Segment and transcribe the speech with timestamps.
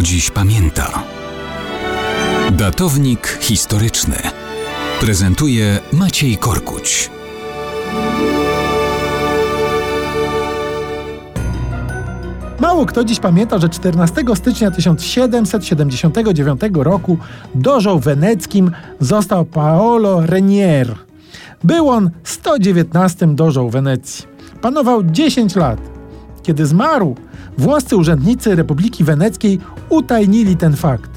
[0.00, 1.02] kto dziś pamięta.
[2.50, 4.16] Datownik historyczny
[5.00, 7.10] prezentuje Maciej Korkuć.
[12.60, 17.18] Mało kto dziś pamięta, że 14 stycznia 1779 roku
[17.54, 18.70] dożą weneckim
[19.00, 20.94] został Paolo Renier.
[21.64, 24.26] Był on 119 dożą Wenecji.
[24.60, 25.89] Panował 10 lat.
[26.50, 27.14] Kiedy zmarł,
[27.58, 29.58] włoscy urzędnicy Republiki Weneckiej
[29.88, 31.10] utajnili ten fakt.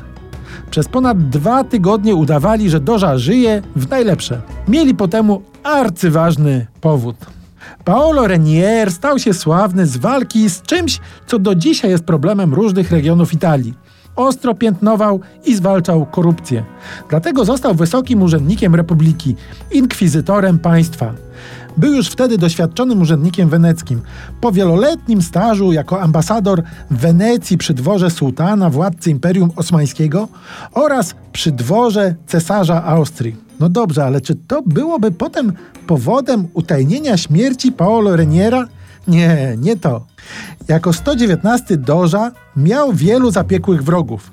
[0.72, 4.41] Przez ponad dwa tygodnie udawali, że Doża żyje w najlepsze.
[4.68, 7.16] Mieli po temu arcyważny powód.
[7.86, 12.91] Paolo Renier stał się sławny z walki z czymś, co do dzisiaj jest problemem różnych
[12.91, 13.74] regionów Italii.
[14.16, 16.63] Ostro piętnował i zwalczał korupcję.
[17.10, 19.36] Dlatego został wysokim urzędnikiem republiki,
[19.72, 21.13] inkwizytorem państwa.
[21.77, 24.02] Był już wtedy doświadczonym urzędnikiem weneckim.
[24.41, 30.27] Po wieloletnim stażu jako ambasador w Wenecji przy dworze sułtana, władcy Imperium Osmańskiego
[30.74, 33.35] oraz przy dworze cesarza Austrii.
[33.60, 35.54] No dobrze, ale czy to byłoby potem
[35.88, 38.68] powodem utajnienia śmierci Paolo Reniera?
[39.07, 40.05] Nie, nie to.
[40.68, 44.32] Jako 119 doża miał wielu zapiekłych wrogów.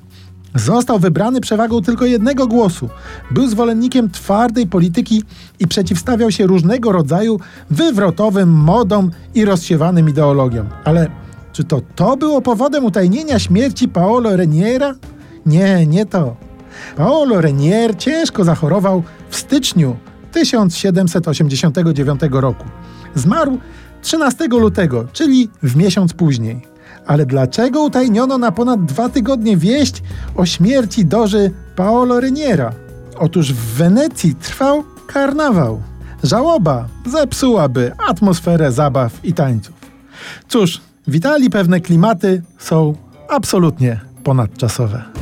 [0.54, 2.88] Został wybrany przewagą tylko jednego głosu.
[3.30, 5.22] Był zwolennikiem twardej polityki
[5.58, 10.68] i przeciwstawiał się różnego rodzaju wywrotowym modom i rozsiewanym ideologiom.
[10.84, 11.10] Ale
[11.52, 14.94] czy to to było powodem utajnienia śmierci Paolo Reniera?
[15.46, 16.36] Nie, nie to.
[16.96, 19.96] Paolo Renier ciężko zachorował w styczniu
[20.32, 22.64] 1789 roku.
[23.14, 23.58] Zmarł
[24.02, 26.69] 13 lutego, czyli w miesiąc później.
[27.10, 30.02] Ale dlaczego utajniono na ponad dwa tygodnie wieść
[30.36, 32.72] o śmierci doży Paolo Reniera?
[33.18, 35.80] Otóż w Wenecji trwał karnawał.
[36.22, 39.74] Żałoba zepsułaby atmosferę zabaw i tańców.
[40.48, 42.94] Cóż, w Italii pewne klimaty są
[43.28, 45.19] absolutnie ponadczasowe.